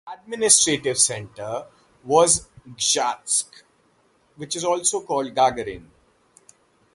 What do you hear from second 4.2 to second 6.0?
("Gagarin").